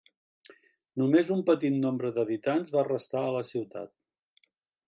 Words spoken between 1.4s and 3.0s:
petit nombre d'habitants va